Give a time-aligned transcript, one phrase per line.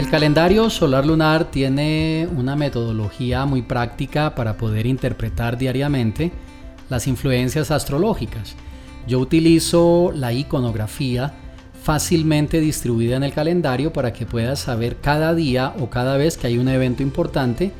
[0.00, 6.32] El calendario solar lunar tiene una metodología muy práctica para poder interpretar diariamente
[6.88, 8.56] las influencias astrológicas.
[9.06, 11.34] Yo utilizo la iconografía
[11.82, 16.46] fácilmente distribuida en el calendario para que puedas saber cada día o cada vez que
[16.46, 17.70] hay un evento importante,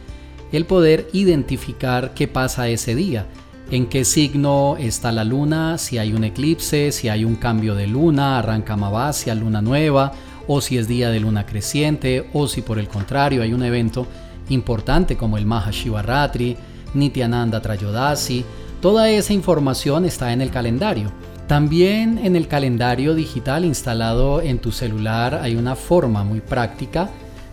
[0.52, 3.28] el poder identificar qué pasa ese día,
[3.70, 7.86] en qué signo está la luna, si hay un eclipse, si hay un cambio de
[7.86, 10.12] luna, arranca Mavasia, luna nueva,
[10.46, 14.06] o si es día de luna creciente, o si por el contrario hay un evento
[14.48, 16.56] importante como el Mahashivaratri,
[16.94, 18.44] Nityananda Trayodasi,
[18.80, 21.12] toda esa información está en el calendario.
[21.46, 27.10] También en el calendario digital instalado en tu celular hay una forma muy práctica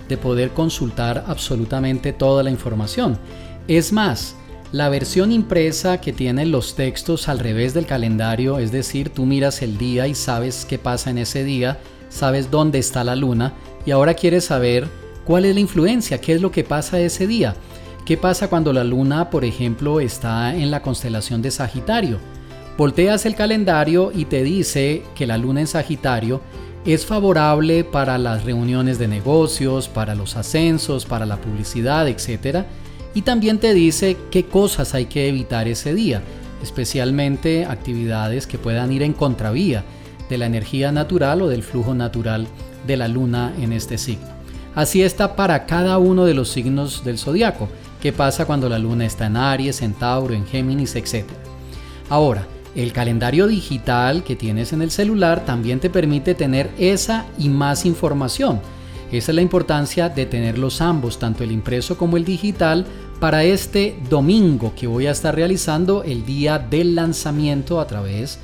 [0.08, 3.18] de poder consultar absolutamente toda la información.
[3.68, 4.36] Es más,
[4.72, 9.62] la versión impresa que tiene los textos al revés del calendario, es decir, tú miras
[9.62, 11.80] el día y sabes qué pasa en ese día,
[12.10, 13.54] sabes dónde está la luna
[13.86, 14.88] y ahora quieres saber
[15.26, 17.56] cuál es la influencia, qué es lo que pasa ese día.
[18.06, 22.20] ¿Qué pasa cuando la luna, por ejemplo, está en la constelación de Sagitario?
[22.78, 26.40] Volteas el calendario y te dice que la luna en Sagitario
[26.86, 32.66] es favorable para las reuniones de negocios, para los ascensos, para la publicidad, etc.
[33.14, 36.22] Y también te dice qué cosas hay que evitar ese día,
[36.64, 39.84] especialmente actividades que puedan ir en contravía
[40.30, 42.48] de la energía natural o del flujo natural
[42.86, 44.28] de la luna en este signo.
[44.76, 47.68] Así está para cada uno de los signos del zodiaco.
[48.02, 51.40] ¿Qué pasa cuando la luna está en Aries, en Tauro, en Géminis, etcétera?
[52.10, 57.50] Ahora, el calendario digital que tienes en el celular también te permite tener esa y
[57.50, 58.62] más información.
[59.12, 62.86] Esa es la importancia de tenerlos ambos, tanto el impreso como el digital,
[63.20, 68.38] para este domingo que voy a estar realizando el día del lanzamiento a través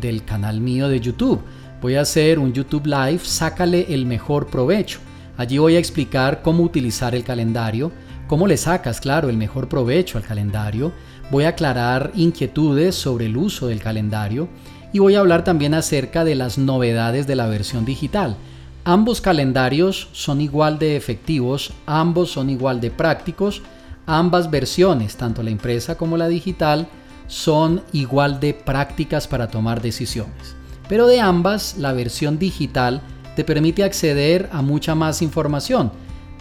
[0.00, 1.40] del canal mío de YouTube.
[1.80, 4.98] Voy a hacer un YouTube Live, sácale el mejor provecho.
[5.36, 7.92] Allí voy a explicar cómo utilizar el calendario,
[8.26, 10.92] cómo le sacas, claro, el mejor provecho al calendario,
[11.30, 14.48] voy a aclarar inquietudes sobre el uso del calendario
[14.92, 18.36] y voy a hablar también acerca de las novedades de la versión digital.
[18.84, 23.62] Ambos calendarios son igual de efectivos, ambos son igual de prácticos,
[24.06, 26.88] ambas versiones, tanto la impresa como la digital,
[27.30, 30.56] son igual de prácticas para tomar decisiones.
[30.88, 33.00] Pero de ambas, la versión digital
[33.36, 35.92] te permite acceder a mucha más información,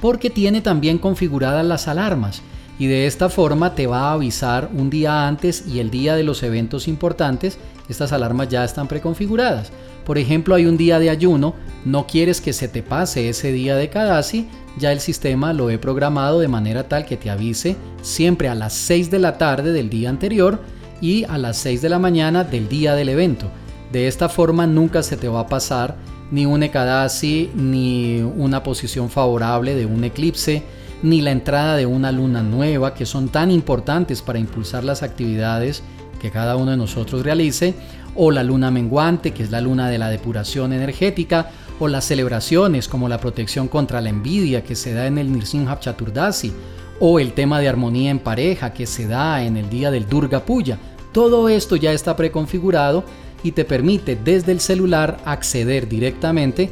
[0.02, 2.42] porque tiene también configuradas las alarmas
[2.80, 6.24] y de esta forma te va a avisar un día antes y el día de
[6.24, 7.60] los eventos importantes.
[7.88, 9.72] Estas alarmas ya están preconfiguradas.
[10.06, 11.54] Por ejemplo, hay un día de ayuno,
[11.86, 14.48] no quieres que se te pase ese día de Kadasi,
[14.80, 18.74] ya el sistema lo he programado de manera tal que te avise siempre a las
[18.74, 20.62] 6 de la tarde del día anterior
[21.02, 23.48] y a las 6 de la mañana del día del evento.
[23.92, 25.96] De esta forma nunca se te va a pasar
[26.32, 30.64] ni un Ekadasi, ni una posición favorable de un eclipse,
[31.02, 35.82] ni la entrada de una luna nueva, que son tan importantes para impulsar las actividades
[36.22, 37.74] que cada uno de nosotros realice,
[38.16, 41.50] o la luna menguante, que es la luna de la depuración energética,
[41.80, 45.80] o las celebraciones como la protección contra la envidia que se da en el Nirsimha
[45.80, 46.54] Chaturdasi,
[47.00, 50.46] o el tema de armonía en pareja que se da en el día del Durga
[50.46, 50.78] Puya.
[51.12, 53.04] Todo esto ya está preconfigurado
[53.44, 56.70] y te permite desde el celular acceder directamente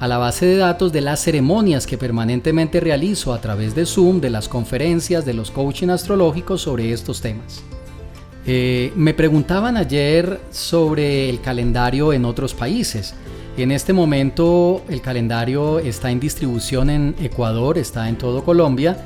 [0.00, 4.20] a la base de datos de las ceremonias que permanentemente realizo a través de Zoom,
[4.20, 7.62] de las conferencias, de los coaching astrológicos sobre estos temas.
[8.46, 13.14] Eh, me preguntaban ayer sobre el calendario en otros países.
[13.56, 18.96] En este momento el calendario está en distribución en Ecuador, está en todo Colombia.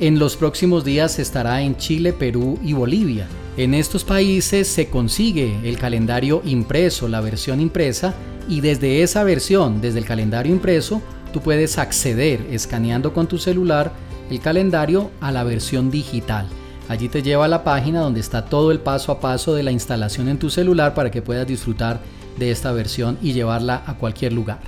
[0.00, 3.28] En los próximos días estará en Chile, Perú y Bolivia.
[3.56, 8.14] En estos países se consigue el calendario impreso, la versión impresa,
[8.48, 13.92] y desde esa versión, desde el calendario impreso, tú puedes acceder escaneando con tu celular
[14.30, 16.48] el calendario a la versión digital.
[16.88, 19.70] Allí te lleva a la página donde está todo el paso a paso de la
[19.70, 22.00] instalación en tu celular para que puedas disfrutar
[22.38, 24.60] de esta versión y llevarla a cualquier lugar.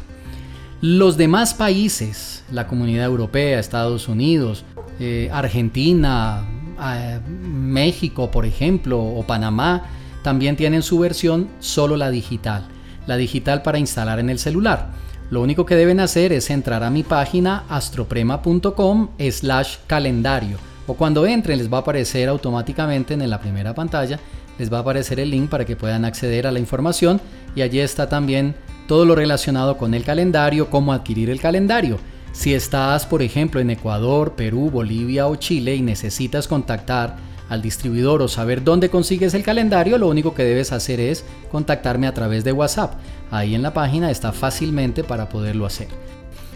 [0.86, 4.66] Los demás países, la comunidad europea, Estados Unidos,
[5.00, 6.44] eh, Argentina,
[6.78, 9.84] eh, México, por ejemplo, o Panamá,
[10.22, 12.66] también tienen su versión solo la digital
[13.06, 14.90] la digital para instalar en el celular.
[15.30, 21.26] Lo único que deben hacer es entrar a mi página astroprema.com slash calendario o cuando
[21.26, 24.20] entren les va a aparecer automáticamente en la primera pantalla,
[24.58, 27.22] les va a aparecer el link para que puedan acceder a la información
[27.56, 28.54] y allí está también
[28.86, 31.98] todo lo relacionado con el calendario, cómo adquirir el calendario.
[32.32, 37.16] Si estás, por ejemplo, en Ecuador, Perú, Bolivia o Chile y necesitas contactar
[37.48, 42.06] al distribuidor o saber dónde consigues el calendario, lo único que debes hacer es contactarme
[42.06, 42.94] a través de WhatsApp.
[43.30, 45.88] Ahí en la página está fácilmente para poderlo hacer.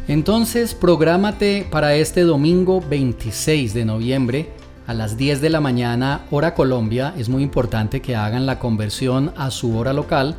[0.09, 4.49] Entonces, prográmate para este domingo 26 de noviembre
[4.87, 7.13] a las 10 de la mañana, hora Colombia.
[7.19, 10.37] Es muy importante que hagan la conversión a su hora local.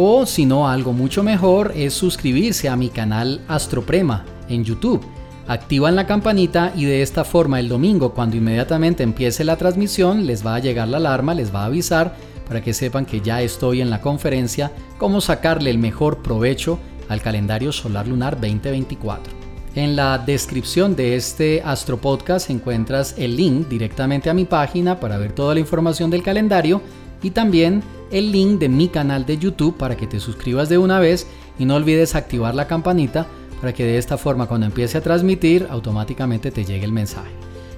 [0.00, 5.04] O si no, algo mucho mejor es suscribirse a mi canal Astroprema en YouTube.
[5.48, 10.46] Activan la campanita y de esta forma el domingo, cuando inmediatamente empiece la transmisión, les
[10.46, 12.14] va a llegar la alarma, les va a avisar
[12.46, 16.78] para que sepan que ya estoy en la conferencia, cómo sacarle el mejor provecho
[17.08, 19.32] al calendario solar lunar 2024.
[19.74, 25.18] En la descripción de este Astro Podcast encuentras el link directamente a mi página para
[25.18, 26.82] ver toda la información del calendario
[27.20, 31.00] y también el link de mi canal de YouTube para que te suscribas de una
[31.00, 31.26] vez
[31.58, 33.26] y no olvides activar la campanita
[33.60, 37.30] para que de esta forma cuando empiece a transmitir automáticamente te llegue el mensaje.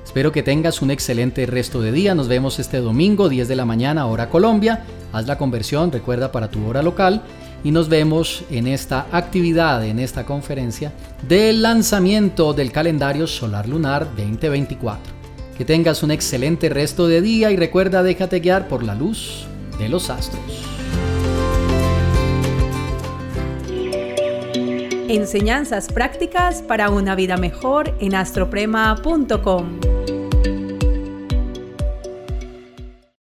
[0.05, 2.15] Espero que tengas un excelente resto de día.
[2.15, 4.85] Nos vemos este domingo 10 de la mañana hora Colombia.
[5.12, 7.23] Haz la conversión, recuerda para tu hora local
[7.62, 10.93] y nos vemos en esta actividad, en esta conferencia
[11.29, 15.21] del lanzamiento del calendario solar lunar 2024.
[15.56, 19.47] Que tengas un excelente resto de día y recuerda déjate guiar por la luz
[19.81, 20.41] de los astros.
[25.09, 29.90] Enseñanzas prácticas para una vida mejor en astroprema.com.